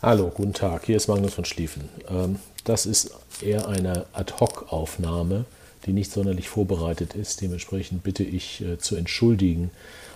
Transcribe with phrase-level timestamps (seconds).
[0.00, 1.88] Hallo, guten Tag, hier ist Magnus von Schlieffen.
[2.08, 3.10] Ähm, das ist
[3.42, 5.44] eher eine Ad-Hoc-Aufnahme,
[5.86, 7.40] die nicht sonderlich vorbereitet ist.
[7.40, 9.72] Dementsprechend bitte ich äh, zu entschuldigen,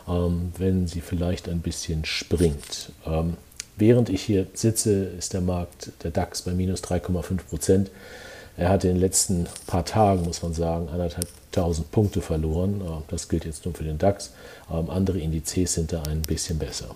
[0.06, 2.92] ähm, wenn sie vielleicht ein bisschen springt.
[3.04, 3.36] Ähm,
[3.76, 7.90] während ich hier sitze, ist der Markt, der DAX bei minus 3,5 Prozent.
[8.56, 12.82] Er hat in den letzten paar Tagen, muss man sagen, anderthalbtausend Punkte verloren.
[13.08, 14.30] Das gilt jetzt nur für den DAX.
[14.68, 16.94] Andere Indizes sind da ein bisschen besser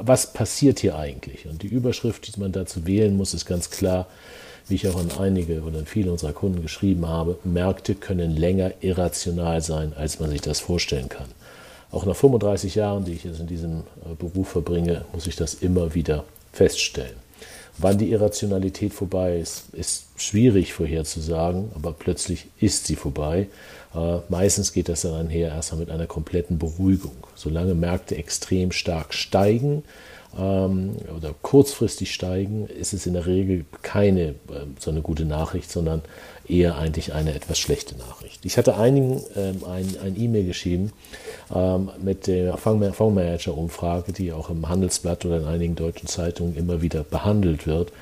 [0.00, 1.46] was passiert hier eigentlich?
[1.46, 4.06] Und die Überschrift, die man dazu wählen muss, ist ganz klar,
[4.68, 8.72] wie ich auch an einige oder an viele unserer Kunden geschrieben habe, Märkte können länger
[8.80, 11.26] irrational sein, als man sich das vorstellen kann.
[11.90, 15.54] Auch nach 35 Jahren, die ich jetzt in diesem äh, Beruf verbringe, muss ich das
[15.54, 17.16] immer wieder feststellen.
[17.78, 23.48] Wann die Irrationalität vorbei ist, ist schwierig vorherzusagen, aber plötzlich ist sie vorbei.
[23.94, 27.26] Äh, meistens geht das dann einher erstmal mit einer kompletten Beruhigung.
[27.34, 29.82] Solange Märkte extrem stark steigen
[30.38, 34.34] ähm, oder kurzfristig steigen, ist es in der Regel keine äh,
[34.78, 36.02] so eine gute Nachricht, sondern
[36.48, 38.44] eher eigentlich eine etwas schlechte Nachricht.
[38.44, 40.92] Ich hatte einigen ähm, ein, ein E-Mail geschrieben
[41.54, 47.04] ähm, mit der Fondsmanager-Umfrage, die auch im Handelsblatt oder in einigen deutschen Zeitungen immer wieder
[47.04, 47.92] behandelt wird.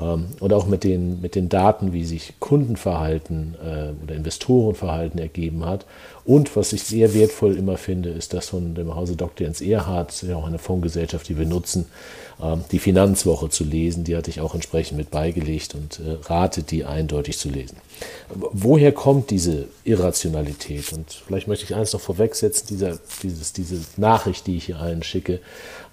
[0.00, 5.64] Ähm, und auch mit den, mit den Daten, wie sich Kundenverhalten äh, oder Investorenverhalten ergeben
[5.66, 5.86] hat.
[6.28, 9.46] Und was ich sehr wertvoll immer finde, ist das von dem Hause Dr.
[9.46, 11.86] Jens Erhardt, ja auch eine Fondsgesellschaft, die wir nutzen,
[12.38, 14.04] ähm, die Finanzwoche zu lesen.
[14.04, 17.78] Die hatte ich auch entsprechend mit beigelegt und äh, rate, die eindeutig zu lesen.
[18.28, 20.92] Woher kommt diese Irrationalität?
[20.92, 25.02] Und vielleicht möchte ich eins noch vorwegsetzen, dieser, dieses, diese Nachricht, die ich hier allen
[25.02, 25.40] schicke,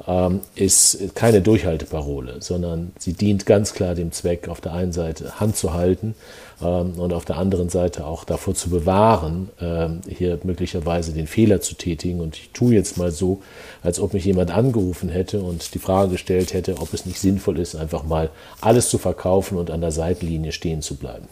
[0.05, 5.39] ähm, ist keine Durchhalteparole, sondern sie dient ganz klar dem Zweck, auf der einen Seite
[5.39, 6.13] Hand zu halten
[6.59, 11.75] und auf der anderen Seite auch davor zu bewahren, ähm, hier möglicherweise den Fehler zu
[11.75, 12.21] tätigen.
[12.21, 13.41] Und ich tue jetzt mal so,
[13.83, 17.59] als ob mich jemand angerufen hätte und die Frage gestellt hätte, ob es nicht sinnvoll
[17.59, 18.29] ist, einfach mal
[18.61, 21.27] alles zu verkaufen und an der Seitenlinie stehen zu bleiben.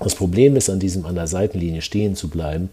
[0.00, 2.70] Das Problem ist, an diesem an der Seitenlinie stehen zu bleiben,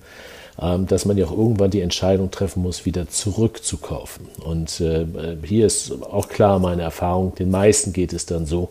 [0.61, 4.27] ähm, dass man ja auch irgendwann die Entscheidung treffen muss, wieder zurückzukaufen.
[4.39, 5.05] Und äh,
[5.43, 8.69] hier ist auch klar meine Erfahrung, den meisten geht es dann so,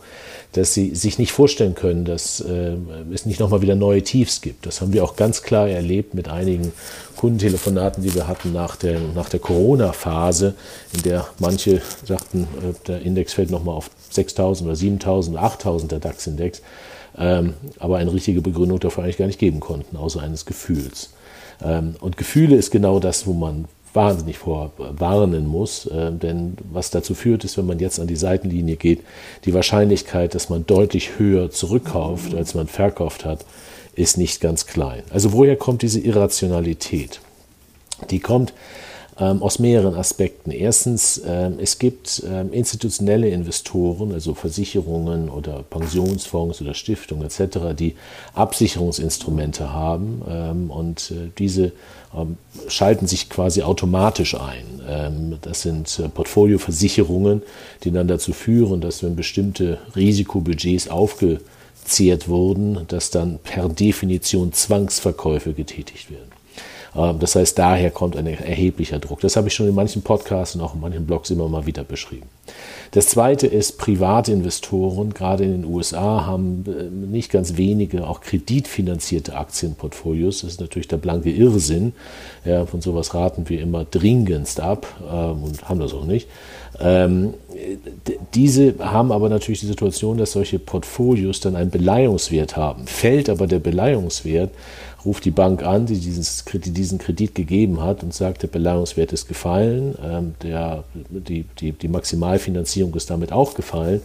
[0.52, 2.76] dass sie sich nicht vorstellen können, dass äh,
[3.12, 4.64] es nicht nochmal wieder neue Tiefs gibt.
[4.64, 6.72] Das haben wir auch ganz klar erlebt mit einigen
[7.16, 10.54] Kundentelefonaten, die wir hatten nach der, nach der Corona-Phase,
[10.94, 15.88] in der manche sagten, äh, der Index fällt nochmal auf 6.000 oder 7.000 oder 8.000,
[15.88, 16.62] der DAX-Index,
[17.16, 21.10] aber eine richtige Begründung dafür eigentlich gar nicht geben konnten, außer eines Gefühls.
[21.62, 27.14] Ähm, und Gefühle ist genau das, wo man wahnsinnig vorwarnen muss, äh, denn was dazu
[27.14, 29.02] führt, ist, wenn man jetzt an die Seitenlinie geht,
[29.44, 33.44] die Wahrscheinlichkeit, dass man deutlich höher zurückkauft, als man verkauft hat,
[33.94, 35.04] ist nicht ganz klein.
[35.10, 37.20] Also woher kommt diese Irrationalität?
[38.10, 38.56] Die kommt ähm,
[39.16, 40.50] aus mehreren Aspekten.
[40.50, 47.94] Erstens, ähm, es gibt ähm, institutionelle Investoren, also Versicherungen oder Pensionsfonds oder Stiftungen etc., die
[48.34, 51.72] Absicherungsinstrumente haben ähm, und äh, diese
[52.16, 52.36] ähm,
[52.68, 54.82] schalten sich quasi automatisch ein.
[54.88, 57.42] Ähm, das sind äh, Portfolioversicherungen,
[57.84, 65.52] die dann dazu führen, dass wenn bestimmte Risikobudgets aufgezehrt wurden, dass dann per Definition Zwangsverkäufe
[65.52, 66.33] getätigt werden.
[66.96, 69.20] Ähm, das heißt, daher kommt ein erheblicher Druck.
[69.20, 71.84] Das habe ich schon in manchen Podcasts und auch in manchen Blogs immer mal wieder
[71.84, 72.26] beschrieben.
[72.92, 78.20] Das zweite ist, private Investoren, gerade in den USA, haben äh, nicht ganz wenige auch
[78.20, 80.42] kreditfinanzierte Aktienportfolios.
[80.42, 81.92] Das ist natürlich der blanke Irrsinn.
[82.44, 86.28] Ja, von sowas raten wir immer dringendst ab ähm, und haben das auch nicht.
[88.34, 92.86] Diese haben aber natürlich die Situation, dass solche Portfolios dann einen Beleihungswert haben.
[92.86, 94.50] Fällt aber der Beleihungswert,
[95.04, 99.28] ruft die Bank an, die dieses, diesen Kredit gegeben hat und sagt, der Beleihungswert ist
[99.28, 104.00] gefallen, ähm, der, die, die, die Maximalfinanzierung ist damit auch gefallen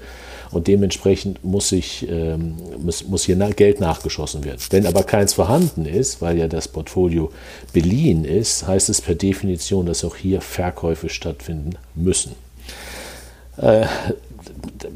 [0.52, 4.60] und dementsprechend muss, ich, ähm, muss, muss hier Geld nachgeschossen werden.
[4.72, 7.32] Wenn aber keins vorhanden ist, weil ja das Portfolio
[7.72, 12.34] beliehen ist, heißt es per Definition, dass auch hier Verkäufe stattfinden müssen.
[13.62, 13.86] Äh,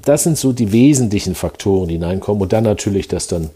[0.05, 2.41] das sind so die wesentlichen Faktoren, die hineinkommen.
[2.41, 3.49] Und dann natürlich, dass dann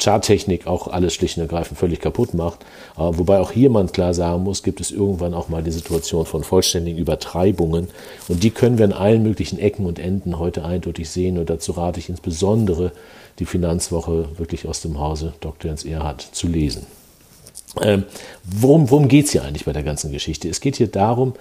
[0.00, 2.60] Charttechnik auch alles schlicht und ergreifend völlig kaputt macht.
[2.96, 6.26] Äh, wobei auch hier man klar sagen muss, gibt es irgendwann auch mal die Situation
[6.26, 7.88] von vollständigen Übertreibungen.
[8.28, 11.38] Und die können wir in allen möglichen Ecken und Enden heute eindeutig sehen.
[11.38, 12.92] Und dazu rate ich insbesondere
[13.38, 15.70] die Finanzwoche wirklich aus dem Hause Dr.
[15.70, 16.86] Jens Erhard zu lesen.
[17.82, 18.04] Ähm,
[18.44, 20.48] worum worum geht es hier eigentlich bei der ganzen Geschichte?
[20.48, 21.34] Es geht hier darum,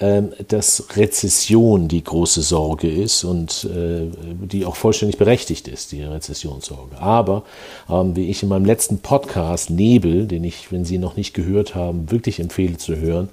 [0.00, 4.06] dass Rezession die große Sorge ist und äh,
[4.46, 6.98] die auch vollständig berechtigt ist, die Rezessionssorge.
[6.98, 7.42] Aber
[7.90, 11.74] ähm, wie ich in meinem letzten Podcast Nebel, den ich, wenn Sie noch nicht gehört
[11.74, 13.28] haben, wirklich empfehle zu hören,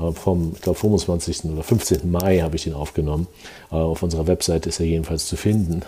[0.00, 1.46] äh, vom, ich glaube, 25.
[1.46, 2.08] oder 15.
[2.08, 3.26] Mai habe ich den aufgenommen,
[3.72, 5.82] äh, auf unserer Webseite ist er jedenfalls zu finden,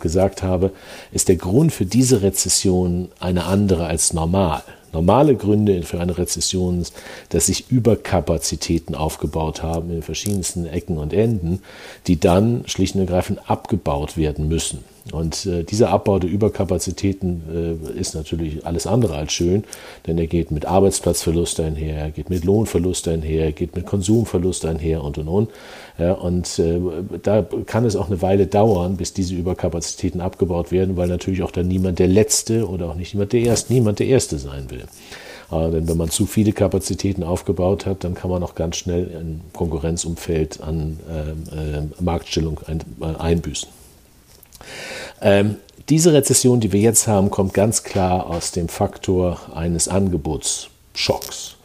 [0.00, 0.72] gesagt habe,
[1.12, 4.62] ist der Grund für diese Rezession eine andere als normal.
[4.96, 6.94] Normale Gründe für eine Rezession ist,
[7.28, 11.60] dass sich Überkapazitäten aufgebaut haben in verschiedensten Ecken und Enden,
[12.06, 14.95] die dann schlicht und ergreifend abgebaut werden müssen.
[15.12, 19.62] Und äh, dieser Abbau der Überkapazitäten äh, ist natürlich alles andere als schön,
[20.06, 24.66] denn er geht mit Arbeitsplatzverlust einher, er geht mit Lohnverlust einher, er geht mit Konsumverlust
[24.66, 25.50] einher und und und.
[25.98, 26.80] Ja, und äh,
[27.22, 31.52] da kann es auch eine Weile dauern, bis diese Überkapazitäten abgebaut werden, weil natürlich auch
[31.52, 34.84] dann niemand der Letzte oder auch nicht niemand der Erste, niemand der Erste sein will.
[35.52, 39.04] Äh, denn wenn man zu viele Kapazitäten aufgebaut hat, dann kann man auch ganz schnell
[39.16, 43.68] ein Konkurrenzumfeld an äh, äh, Marktstellung ein, äh, einbüßen.
[45.20, 45.56] Ähm,
[45.88, 51.56] diese Rezession, die wir jetzt haben, kommt ganz klar aus dem Faktor eines Angebotsschocks.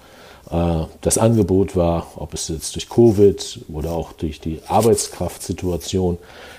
[0.51, 6.15] Äh, das Angebot war, ob es jetzt durch Covid oder auch durch die Arbeitskraftsituation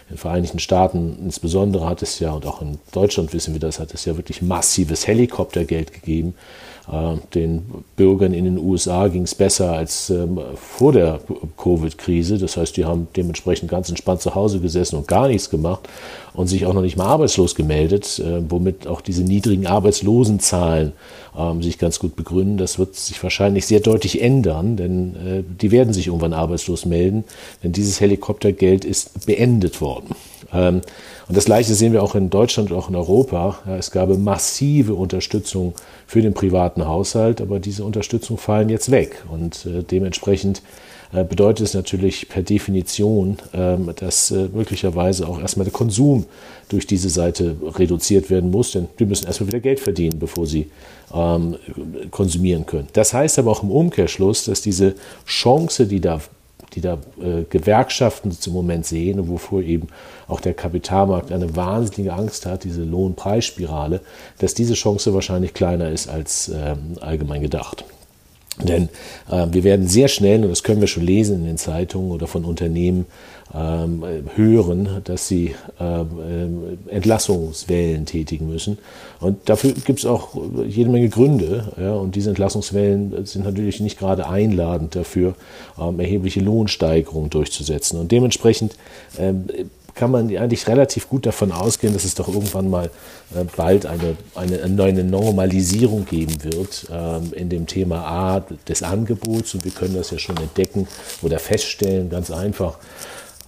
[0.09, 3.79] in den Vereinigten Staaten insbesondere hat es ja, und auch in Deutschland wissen wir das,
[3.79, 6.35] hat es ja wirklich massives Helikoptergeld gegeben,
[6.91, 11.21] äh, den Bürgern in den USA ging es besser als ähm, vor der
[11.57, 12.39] Covid-Krise.
[12.39, 15.89] Das heißt, die haben dementsprechend ganz entspannt zu Hause gesessen und gar nichts gemacht
[16.35, 20.93] und sich auch noch nicht mal arbeitslos gemeldet, äh, womit auch diese niedrigen Arbeitslosenzahlen
[21.39, 22.57] ähm, sich ganz gut begründen.
[22.57, 24.32] Das wird sich wahrscheinlich sehr deutlich ändern,
[24.77, 27.25] denn äh, die werden sich irgendwann arbeitslos melden,
[27.63, 30.15] denn dieses Helikoptergeld ist beendet worden.
[30.53, 30.83] Ähm,
[31.29, 33.59] und das Gleiche sehen wir auch in Deutschland und auch in Europa.
[33.79, 35.75] es gab massive Unterstützung
[36.07, 39.25] für den privaten Haushalt, aber diese Unterstützung fallen jetzt weg.
[39.31, 40.63] Und äh, dementsprechend
[41.13, 46.25] äh, bedeutet es natürlich per Definition, ähm, dass äh, möglicherweise auch erstmal der Konsum
[46.69, 50.71] durch diese Seite reduziert werden muss, denn die müssen erstmal wieder Geld verdienen, bevor sie
[51.15, 51.57] ähm,
[52.11, 52.89] konsumieren können.
[52.95, 54.95] Das heißt aber auch im Umkehrschluss, dass diese
[55.27, 56.21] Chance, die da
[56.75, 59.89] die da äh, Gewerkschaften zum Moment sehen und wovor eben
[60.29, 64.01] auch der Kapitalmarkt eine wahnsinnige Angst hat, diese Lohnpreisspirale,
[64.39, 67.85] dass diese Chance wahrscheinlich kleiner ist als ähm, allgemein gedacht.
[68.61, 68.91] Denn
[69.31, 72.27] äh, wir werden sehr schnell, und das können wir schon lesen in den Zeitungen oder
[72.27, 73.07] von Unternehmen,
[73.55, 74.03] ähm,
[74.35, 78.79] hören, dass sie ähm, äh, Entlassungswellen tätigen müssen.
[79.21, 80.31] Und dafür gibt es auch
[80.67, 81.73] jede Menge Gründe.
[81.79, 85.35] Ja, und diese Entlassungswellen sind natürlich nicht gerade einladend dafür,
[85.79, 87.99] ähm, erhebliche Lohnsteigerungen durchzusetzen.
[88.01, 88.77] Und dementsprechend
[89.19, 89.45] ähm,
[89.95, 92.87] kann man eigentlich relativ gut davon ausgehen, dass es doch irgendwann mal
[93.35, 99.55] äh, bald eine, eine, eine Normalisierung geben wird ähm, in dem Thema A des Angebots.
[99.55, 100.89] Und wir können das ja schon entdecken
[101.21, 102.79] oder feststellen, ganz einfach.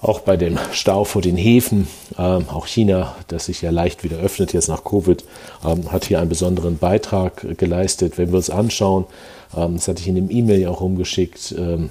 [0.00, 1.88] Auch bei dem Stau vor den Häfen,
[2.18, 5.24] ähm, auch China, das sich ja leicht wieder öffnet jetzt nach Covid,
[5.64, 8.18] ähm, hat hier einen besonderen Beitrag geleistet.
[8.18, 9.06] Wenn wir uns anschauen,
[9.56, 11.88] ähm, das hatte ich in dem E-Mail ja auch rumgeschickt, ähm,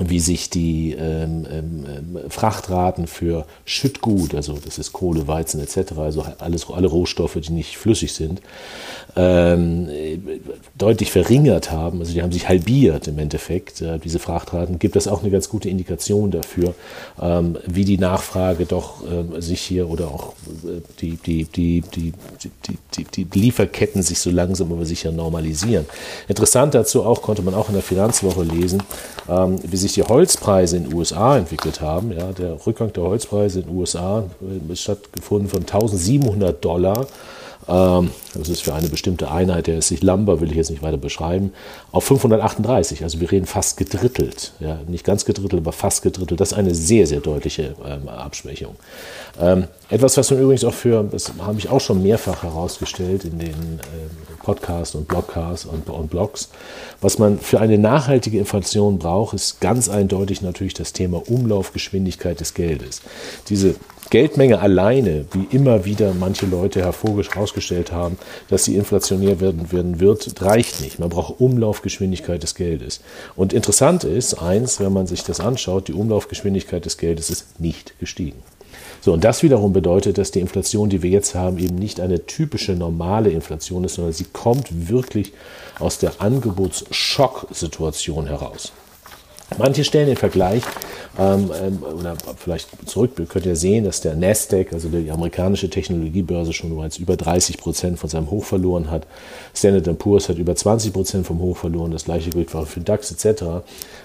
[0.00, 6.24] wie sich die ähm, ähm, Frachtraten für Schüttgut, also das ist Kohle, Weizen etc., also
[6.38, 8.40] alles, alle Rohstoffe, die nicht flüssig sind,
[9.16, 9.88] ähm,
[10.76, 12.00] deutlich verringert haben.
[12.00, 14.78] Also die haben sich halbiert im Endeffekt, äh, diese Frachtraten.
[14.78, 16.74] Gibt das auch eine ganz gute Indikation dafür,
[17.20, 20.32] ähm, wie die Nachfrage doch äh, sich hier oder auch
[20.64, 25.86] äh, die, die, die, die, die, die, die Lieferketten sich so langsam aber sicher normalisieren.
[26.26, 28.82] Interessant dazu auch, konnte man auch in der Finanzwoche lesen,
[29.28, 32.12] ähm, wie sich die Holzpreise in den USA entwickelt haben.
[32.12, 37.06] Ja, der Rückgang der Holzpreise in den USA äh, ist stattgefunden von 1700 Dollar
[37.66, 40.98] das ist für eine bestimmte Einheit, der ist sich Lumber, will ich jetzt nicht weiter
[40.98, 41.52] beschreiben,
[41.92, 43.02] auf 538.
[43.02, 44.52] Also wir reden fast gedrittelt.
[44.60, 46.40] Ja, nicht ganz gedrittelt, aber fast gedrittelt.
[46.40, 48.76] Das ist eine sehr, sehr deutliche ähm, Abschwächung.
[49.40, 53.38] Ähm, etwas, was man übrigens auch für, das habe ich auch schon mehrfach herausgestellt in
[53.38, 53.80] den ähm,
[54.42, 56.50] Podcasts und Blogcasts und, und Blogs,
[57.00, 62.54] was man für eine nachhaltige Inflation braucht, ist ganz eindeutig natürlich das Thema Umlaufgeschwindigkeit des
[62.54, 63.00] Geldes.
[63.48, 63.74] Diese
[64.14, 68.16] Geldmenge alleine, wie immer wieder manche Leute herausgestellt haben,
[68.48, 71.00] dass sie inflationär werden, werden wird, reicht nicht.
[71.00, 73.00] Man braucht Umlaufgeschwindigkeit des Geldes.
[73.34, 77.98] Und interessant ist, eins, wenn man sich das anschaut, die Umlaufgeschwindigkeit des Geldes ist nicht
[77.98, 78.40] gestiegen.
[79.00, 82.24] So, und das wiederum bedeutet, dass die Inflation, die wir jetzt haben, eben nicht eine
[82.24, 85.32] typische normale Inflation ist, sondern sie kommt wirklich
[85.80, 88.70] aus der Angebotsschocksituation heraus.
[89.58, 90.62] Manche stellen den Vergleich,
[91.16, 95.70] ähm, ähm, oder vielleicht zurück, ihr könnt ja sehen, dass der Nasdaq, also die amerikanische
[95.70, 99.06] Technologiebörse, schon bereits über 30 Prozent von seinem Hoch verloren hat.
[99.54, 103.44] Standard Poor's hat über 20 Prozent vom Hoch verloren, das gleiche gilt für DAX etc.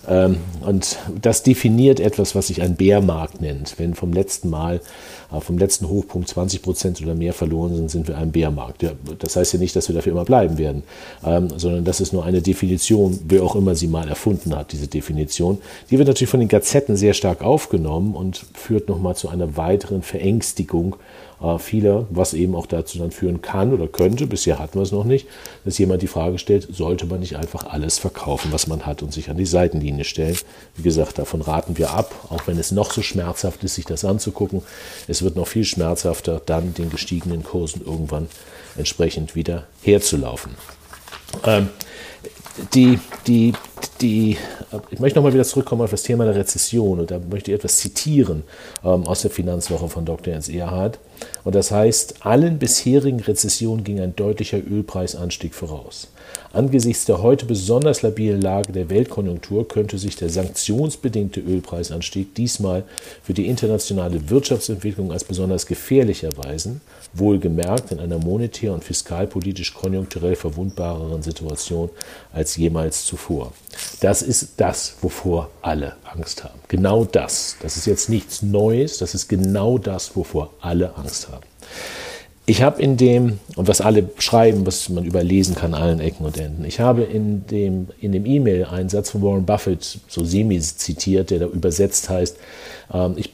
[0.07, 3.75] Ähm, und das definiert etwas, was sich ein Bärmarkt nennt.
[3.77, 4.79] Wenn vom letzten Mal,
[5.31, 8.85] äh, vom letzten Hochpunkt 20 Prozent oder mehr verloren sind, sind wir ein Bärmarkt.
[9.17, 10.83] Das heißt ja nicht, dass wir dafür immer bleiben werden,
[11.25, 14.87] ähm, sondern das ist nur eine Definition, wer auch immer sie mal erfunden hat, diese
[15.29, 15.61] Definition.
[15.89, 20.01] Die wird natürlich von den Gazetten sehr stark aufgenommen und führt nochmal zu einer weiteren
[20.01, 20.95] Verängstigung
[21.41, 24.91] äh, vieler, was eben auch dazu dann führen kann oder könnte, bisher hatten wir es
[24.91, 25.27] noch nicht,
[25.65, 29.13] dass jemand die Frage stellt, sollte man nicht einfach alles verkaufen, was man hat und
[29.13, 30.37] sich an die Seitenlinie stellen.
[30.75, 34.03] Wie gesagt, davon raten wir ab, auch wenn es noch so schmerzhaft ist, sich das
[34.03, 34.61] anzugucken.
[35.07, 38.27] Es wird noch viel schmerzhafter, dann den gestiegenen Kursen irgendwann
[38.77, 40.55] entsprechend wieder herzulaufen.
[41.45, 41.69] Ähm,
[42.73, 43.53] die, die,
[44.01, 44.37] die,
[44.89, 47.77] ich möchte nochmal wieder zurückkommen auf das Thema der Rezession und da möchte ich etwas
[47.77, 48.43] zitieren
[48.83, 50.33] ähm, aus der Finanzwoche von Dr.
[50.33, 50.99] Jens Erhard.
[51.43, 56.07] Und das heißt, allen bisherigen Rezessionen ging ein deutlicher Ölpreisanstieg voraus.
[56.51, 62.83] Angesichts der heute besonders labilen Lage der Weltkonjunktur könnte sich der sanktionsbedingte Ölpreisanstieg diesmal
[63.21, 66.81] für die internationale Wirtschaftsentwicklung als besonders gefährlich erweisen,
[67.13, 71.89] wohlgemerkt in einer monetär und fiskalpolitisch konjunkturell verwundbareren Situation
[72.33, 73.53] als jemals zuvor.
[73.99, 76.59] Das ist das, wovor alle Angst haben.
[76.67, 77.57] Genau das.
[77.61, 81.43] Das ist jetzt nichts Neues, das ist genau das, wovor alle Angst haben.
[82.49, 86.35] Ich habe in dem, und was alle schreiben, was man überlesen kann, allen Ecken und
[86.35, 90.59] Enden, ich habe in dem in dem E-Mail einen Satz von Warren Buffett so semi
[90.59, 92.37] zitiert, der da übersetzt heißt,
[93.17, 93.29] ich,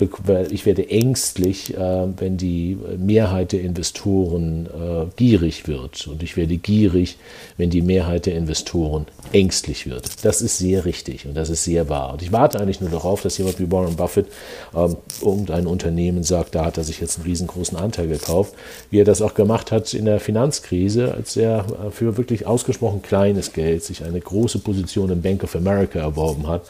[0.51, 6.07] ich, werde ängstlich, äh, wenn die Mehrheit der Investoren äh, gierig wird.
[6.07, 7.17] Und ich werde gierig,
[7.55, 10.25] wenn die Mehrheit der Investoren ängstlich wird.
[10.25, 12.13] Das ist sehr richtig und das ist sehr wahr.
[12.13, 14.27] Und ich warte eigentlich nur darauf, dass jemand wie Warren Buffett
[14.75, 18.53] ähm, irgendein Unternehmen sagt, da hat er sich jetzt einen riesengroßen Anteil gekauft,
[18.89, 23.01] wie er das auch gemacht hat in der Finanzkrise, als er äh, für wirklich ausgesprochen
[23.01, 26.63] kleines Geld sich eine große Position im Bank of America erworben hat,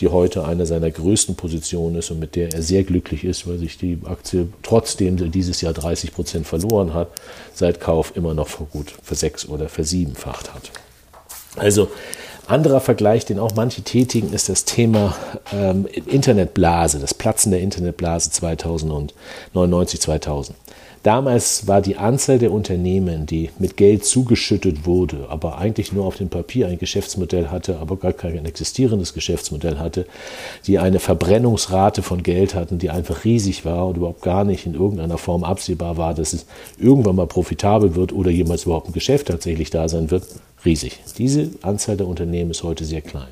[0.00, 3.58] die heute eine seiner größten Positionen ist und mit der er sehr glücklich ist, weil
[3.58, 7.08] sich die Aktie trotzdem dieses Jahr 30 Prozent verloren hat,
[7.54, 10.70] seit Kauf immer noch für gut versechs- oder versiebenfacht hat.
[11.56, 11.90] Also
[12.46, 15.14] anderer Vergleich, den auch manche tätigen, ist das Thema
[15.52, 20.56] ähm, Internetblase, das Platzen der Internetblase 2099, 2000.
[21.02, 26.16] Damals war die Anzahl der Unternehmen, die mit Geld zugeschüttet wurde, aber eigentlich nur auf
[26.16, 30.06] dem Papier ein Geschäftsmodell hatte, aber gar kein existierendes Geschäftsmodell hatte,
[30.66, 34.74] die eine Verbrennungsrate von Geld hatten, die einfach riesig war und überhaupt gar nicht in
[34.74, 36.46] irgendeiner Form absehbar war, dass es
[36.78, 40.24] irgendwann mal profitabel wird oder jemals überhaupt ein Geschäft tatsächlich da sein wird,
[40.64, 41.00] riesig.
[41.18, 43.28] Diese Anzahl der Unternehmen ist heute sehr klein.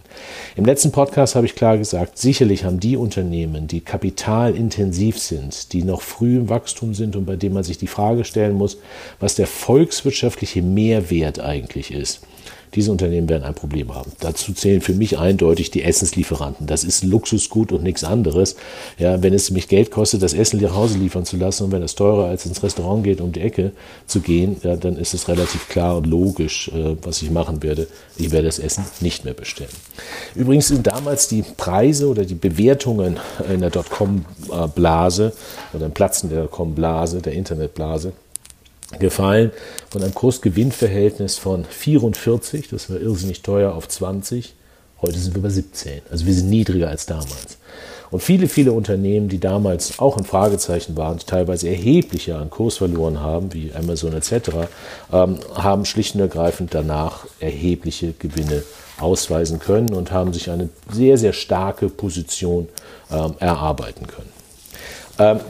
[0.56, 5.82] Im letzten Podcast habe ich klar gesagt, sicherlich haben die Unternehmen, die kapitalintensiv sind, die
[5.82, 8.78] noch früh im Wachstum sind und bei denen man sich die Frage stellen muss,
[9.18, 12.20] was der volkswirtschaftliche Mehrwert eigentlich ist,
[12.74, 14.12] diese Unternehmen werden ein Problem haben.
[14.20, 16.66] Dazu zählen für mich eindeutig die Essenslieferanten.
[16.66, 18.56] Das ist Luxusgut und nichts anderes.
[18.98, 21.82] Ja, wenn es mich Geld kostet, das Essen nach Hause liefern zu lassen und wenn
[21.82, 23.72] es teurer als ins Restaurant geht, um die Ecke
[24.06, 27.88] zu gehen, ja, dann ist es relativ klar und logisch, äh, was ich machen werde.
[28.16, 29.70] Ich werde das Essen nicht mehr bestellen.
[30.34, 33.18] Übrigens sind damals die Preise oder die Bewertungen
[33.52, 35.32] in der Dotcom-Blase
[35.72, 38.12] oder im Platzen der Dotcom-Blase, der Internetblase,
[38.98, 39.52] gefallen
[39.88, 44.54] von einem Kursgewinnverhältnis von 44, das war irrsinnig teuer, auf 20.
[45.02, 46.02] Heute sind wir bei 17.
[46.10, 47.58] Also wir sind niedriger als damals.
[48.10, 53.20] Und viele, viele Unternehmen, die damals auch ein Fragezeichen waren, teilweise erheblicher an Kurs verloren
[53.20, 54.50] haben, wie Amazon etc.,
[55.12, 58.64] ähm, haben schlicht und ergreifend danach erhebliche Gewinne
[58.98, 62.68] ausweisen können und haben sich eine sehr, sehr starke Position
[63.10, 64.28] ähm, erarbeiten können.
[65.18, 65.40] Ähm,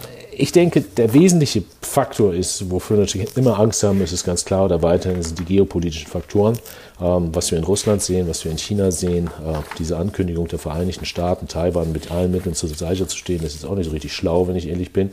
[0.41, 4.45] ich denke, der wesentliche Faktor ist, wofür wir natürlich immer Angst haben, ist es ganz
[4.45, 6.59] klar oder weiterhin sind die geopolitischen Faktoren.
[7.01, 10.59] Ähm, was wir in Russland sehen, was wir in China sehen, äh, diese Ankündigung der
[10.59, 13.93] Vereinigten Staaten, Taiwan mit allen Mitteln zur Seite zu stehen, das ist auch nicht so
[13.93, 15.11] richtig schlau, wenn ich ehrlich bin.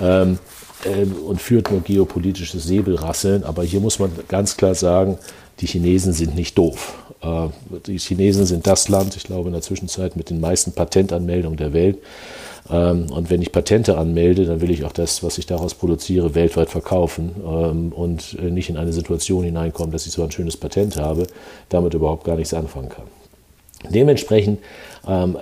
[0.00, 0.38] Ähm,
[0.84, 3.44] äh, und führt nur geopolitisches Säbelrasseln.
[3.44, 5.18] Aber hier muss man ganz klar sagen,
[5.60, 6.94] die Chinesen sind nicht doof.
[7.22, 7.48] Äh,
[7.86, 11.72] die Chinesen sind das Land, ich glaube in der Zwischenzeit mit den meisten Patentanmeldungen der
[11.72, 11.98] Welt.
[12.70, 16.34] Ähm, und wenn ich Patente anmelde, dann will ich auch das, was ich daraus produziere,
[16.34, 20.56] weltweit verkaufen ähm, und äh, nicht in eine Situation hineinkommen, dass ich zwar ein schönes
[20.56, 21.26] Patent habe,
[21.68, 23.06] damit überhaupt gar nichts anfangen kann.
[23.90, 24.60] Dementsprechend
[25.08, 25.36] ähm,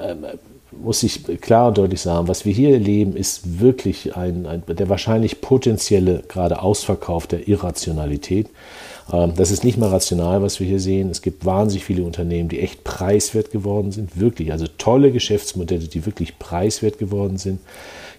[0.73, 4.89] muss ich klar und deutlich sagen, was wir hier erleben, ist wirklich ein, ein der
[4.89, 8.49] wahrscheinlich potenzielle gerade Ausverkauf der Irrationalität.
[9.13, 11.11] Ähm, das ist nicht mal rational, was wir hier sehen.
[11.11, 14.53] Es gibt wahnsinnig viele Unternehmen, die echt preiswert geworden sind, wirklich.
[14.53, 17.61] Also tolle Geschäftsmodelle, die wirklich preiswert geworden sind.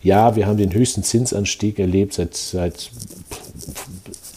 [0.04, 2.90] Ja, wir haben den höchsten Zinsanstieg erlebt seit, seit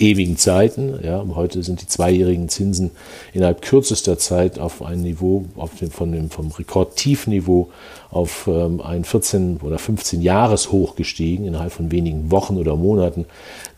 [0.04, 1.00] ewigen Zeiten.
[1.02, 2.90] Ja, heute sind die zweijährigen Zinsen
[3.32, 7.70] innerhalb kürzester Zeit auf ein Niveau, auf dem, von dem, vom Rekordtiefniveau
[8.10, 13.24] auf ähm, ein 14 oder 15 Jahreshoch gestiegen innerhalb von wenigen Wochen oder Monaten.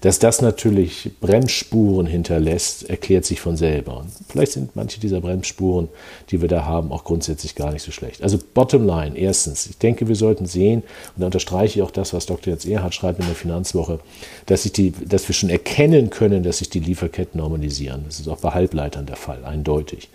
[0.02, 3.98] Dass das natürlich Bremsspuren hinterlässt, erklärt sich von selber.
[3.98, 5.88] Und vielleicht sind manche dieser Bremsspuren,
[6.30, 8.22] die wir da haben, auch grundsätzlich gar nicht so schlecht.
[8.22, 10.82] Also bottom line, erstens, ich denke, wir sollten sehen,
[11.14, 12.52] und da unterstreiche ich auch das, was Dr.
[12.52, 14.00] Jens Erhard schreibt in der Finanzwoche,
[14.44, 18.04] dass, sich die, dass wir schon erkennen können, dass sich die Lieferketten normalisieren.
[18.06, 20.10] Das ist auch bei Halbleitern der Fall, eindeutig.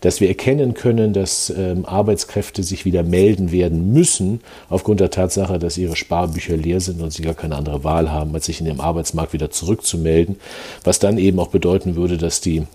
[0.00, 5.58] Dass wir erkennen können, dass ähm, Arbeitskräfte sich wieder melden werden müssen, aufgrund der Tatsache,
[5.58, 8.66] dass ihre Sparbücher leer sind und sie gar keine andere Wahl haben, als sich in
[8.66, 10.36] dem Arbeitsmarkt wieder zurückzumelden,
[10.84, 12.66] was dann eben auch bedeuten würde, dass die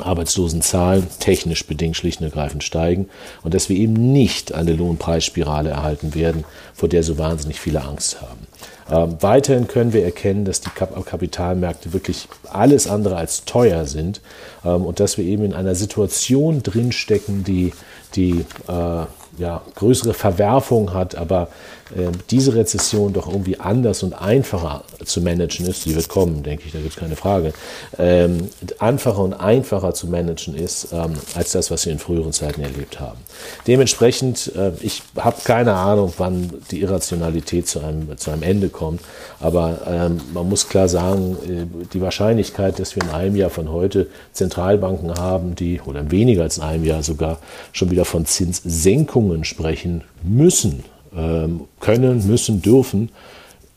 [0.00, 3.08] Arbeitslosenzahlen technisch bedingt schlicht und ergreifend steigen
[3.42, 8.20] und dass wir eben nicht eine Lohnpreisspirale erhalten werden, vor der so wahnsinnig viele Angst
[8.20, 8.46] haben.
[8.90, 14.20] Ähm, weiterhin können wir erkennen, dass die Kap Kapitalmärkte wirklich alles andere als teuer sind
[14.64, 17.72] ähm, und dass wir eben in einer Situation drinstecken, die,
[18.14, 19.06] die äh,
[19.38, 21.48] ja, größere Verwerfung hat, aber
[21.96, 26.64] äh, diese Rezession doch irgendwie anders und einfacher zu managen ist, die wird kommen, denke
[26.66, 27.52] ich, da gibt es keine Frage,
[27.98, 28.48] ähm,
[28.78, 33.00] einfacher und einfacher zu managen ist, ähm, als das, was wir in früheren Zeiten erlebt
[33.00, 33.18] haben.
[33.66, 39.00] Dementsprechend, äh, ich habe keine Ahnung, wann die Irrationalität zu einem, zu einem Ende kommt,
[39.40, 43.70] aber ähm, man muss klar sagen, äh, die Wahrscheinlichkeit, dass wir in einem Jahr von
[43.70, 47.38] heute Zentralbanken haben, die, oder weniger als in einem Jahr sogar,
[47.72, 50.84] schon wieder von Zinssenkungen sprechen müssen,
[51.16, 53.10] ähm, können, müssen, dürfen,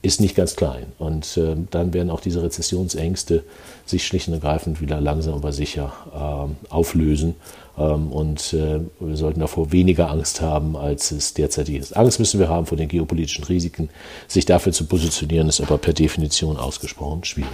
[0.02, 0.86] ist nicht ganz klein.
[1.00, 3.44] Und äh, dann werden auch diese Rezessionsängste
[3.86, 7.36] sich schlicht und ergreifend wieder langsam aber sicher äh, auflösen.
[7.78, 11.96] Ähm, und äh, wir sollten davor weniger Angst haben, als es derzeit ist.
[11.96, 13.90] Angst müssen wir haben vor den geopolitischen Risiken.
[14.28, 17.50] Sich dafür zu positionieren, ist aber per Definition ausgesprochen schwierig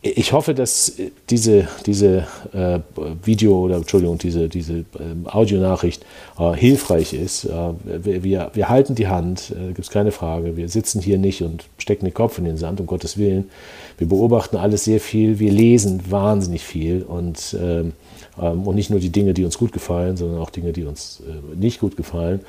[0.00, 0.92] ich hoffe, dass
[1.28, 2.78] diese, diese äh,
[3.24, 4.84] Video oder Entschuldigung, diese, diese äh,
[5.24, 6.04] Audionachricht
[6.38, 7.46] äh, hilfreich ist.
[7.46, 10.56] Äh, wir, wir, halten die Hand, äh, gibt es keine Frage.
[10.56, 13.50] Wir sitzen hier nicht und stecken den Kopf in den Sand, um Gottes Willen.
[13.98, 17.92] Wir beobachten alles sehr viel, wir lesen wahnsinnig viel und, ähm,
[18.40, 21.24] ähm und nicht nur die Dinge, die uns gut gefallen, sondern auch Dinge, die uns
[21.26, 22.40] äh, nicht gut gefallen.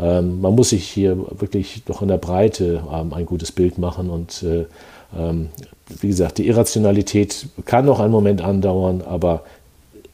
[0.00, 4.08] Ähm, man muss sich hier wirklich doch in der Breite ähm, ein gutes Bild machen
[4.08, 4.66] und äh, ähm,
[5.12, 9.44] wie gesagt, die Irrationalität kann noch einen Moment andauern, aber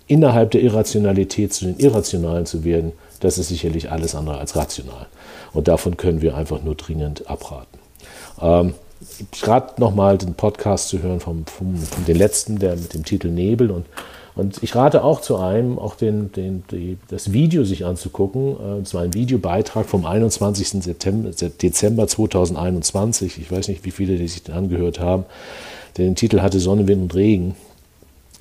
[0.07, 5.07] innerhalb der Irrationalität zu den Irrationalen zu werden, das ist sicherlich alles andere als rational.
[5.53, 7.79] Und davon können wir einfach nur dringend abraten.
[8.41, 8.75] Ähm,
[9.43, 13.29] rate nochmal, den Podcast zu hören vom, vom, vom den letzten, der mit dem Titel
[13.29, 13.87] Nebel und
[14.35, 18.57] und ich rate auch zu einem, auch den, den, die, das Video sich anzugucken.
[18.57, 20.83] Äh, und zwar ein Videobeitrag vom 21.
[20.83, 23.39] September, Dezember 2021.
[23.39, 25.25] Ich weiß nicht, wie viele die sich den angehört haben.
[25.99, 27.57] Den Titel hatte Sonne, Wind und Regen.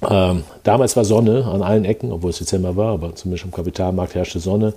[0.08, 4.15] Ähm, damals war Sonne an allen Ecken, obwohl es Dezember war, aber zumindest am Kapitalmarkt
[4.15, 4.73] herrschte Sonne,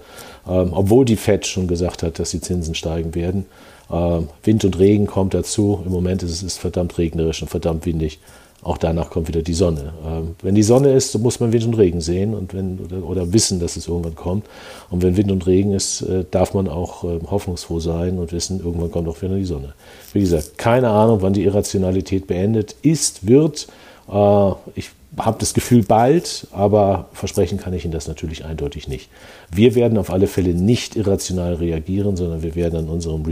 [0.49, 3.47] ähm, obwohl die FED schon gesagt hat, dass die Zinsen steigen werden.
[3.89, 5.81] Ähm, Wind und Regen kommt dazu.
[5.85, 8.19] Im Moment ist es ist verdammt regnerisch und verdammt windig
[8.63, 9.93] auch danach kommt wieder die Sonne.
[10.07, 13.33] Ähm, wenn die Sonne ist, muss man Wind und Regen sehen und wenn, oder, oder,
[13.33, 14.47] wissen, dass es irgendwann kommt.
[14.89, 18.61] Und wenn Wind und Regen ist, äh, darf man auch äh, hoffnungsfroh sein und wissen,
[18.61, 19.75] irgendwann kommt auch wieder die Sonne.
[20.13, 23.67] Wie gesagt, keine Ahnung, wann die Irrationalität beendet ist, wird.
[24.09, 29.11] Äh, ich habe das Gefühl bald, aber versprechen kann ich Ihnen das natürlich eindeutig nicht.
[29.51, 33.23] Wir werden auf alle Fälle nicht irrational reagieren, sondern wir werden an unserem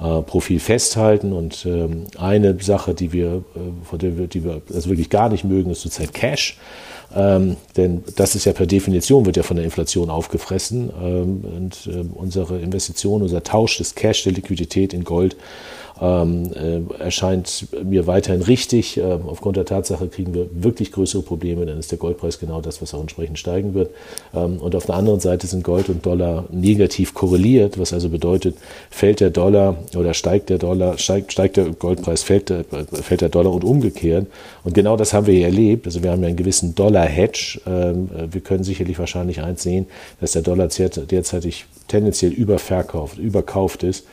[0.00, 1.32] Rebalancing-Profil festhalten.
[1.32, 5.28] Und ähm, eine Sache, die wir, äh, von der wir, die wir also wirklich gar
[5.28, 6.58] nicht mögen, ist zurzeit Cash.
[7.14, 10.90] Ähm, denn das ist ja per Definition, wird ja von der Inflation aufgefressen.
[11.00, 15.36] Ähm, und äh, unsere Investition, unser Tausch des Cash, der Liquidität in Gold
[16.00, 18.98] ähm, äh, erscheint mir weiterhin richtig.
[18.98, 22.82] Äh, aufgrund der Tatsache kriegen wir wirklich größere Probleme, dann ist der Goldpreis genau das,
[22.82, 23.90] was auch entsprechend steigen wird.
[24.34, 28.56] Ähm, und auf der anderen Seite sind Gold und Dollar negativ korreliert, was also bedeutet,
[28.90, 33.30] fällt der Dollar oder steigt der Dollar, steigt, steigt der Goldpreis, fällt der, fällt der
[33.30, 34.26] Dollar und umgekehrt.
[34.64, 35.86] Und genau das haben wir hier erlebt.
[35.86, 37.60] Also wir haben ja einen gewissen Dollar-Hedge.
[37.66, 39.86] Ähm, wir können sicherlich wahrscheinlich eins sehen,
[40.20, 44.04] dass der Dollar derzeitig tendenziell überverkauft, überkauft ist.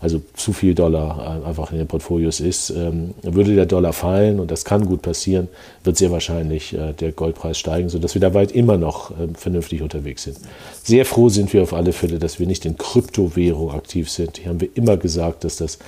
[0.00, 2.70] Also zu viel Dollar einfach in den Portfolios ist.
[2.70, 5.48] Ähm, würde der Dollar fallen, und das kann gut passieren,
[5.84, 10.24] wird sehr wahrscheinlich äh, der Goldpreis steigen, sodass wir dabei immer noch ähm, vernünftig unterwegs
[10.24, 10.38] sind.
[10.82, 14.38] Sehr froh sind wir auf alle Fälle, dass wir nicht in Kryptowährung aktiv sind.
[14.38, 15.78] Hier haben wir immer gesagt, dass das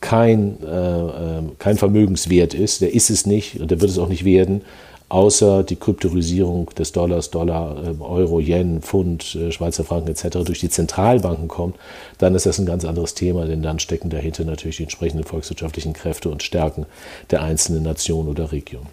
[0.00, 2.82] kein, äh, ähm, kein Vermögenswert ist.
[2.82, 4.62] Der ist es nicht und der wird es auch nicht werden
[5.12, 10.38] außer die Kryptorisierung des Dollars, Dollar, ähm, Euro, Yen, Pfund, äh, Schweizer Franken etc.
[10.42, 11.76] durch die Zentralbanken kommt,
[12.16, 15.92] dann ist das ein ganz anderes Thema, denn dann stecken dahinter natürlich die entsprechenden volkswirtschaftlichen
[15.92, 16.86] Kräfte und Stärken
[17.30, 18.86] der einzelnen Nation oder Region.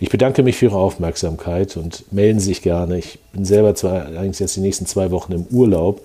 [0.00, 2.98] Ich bedanke mich für Ihre Aufmerksamkeit und melden Sie sich gerne.
[2.98, 6.00] Ich bin selber zwar eigentlich jetzt die nächsten zwei Wochen im Urlaub,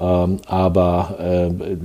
[0.00, 1.76] ähm, aber äh,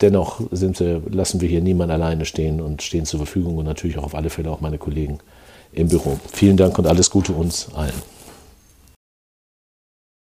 [0.00, 4.04] dennoch wir, lassen wir hier niemanden alleine stehen und stehen zur Verfügung und natürlich auch
[4.04, 5.18] auf alle Fälle auch meine Kollegen
[5.72, 6.18] im Büro.
[6.32, 7.92] Vielen Dank und alles Gute uns allen.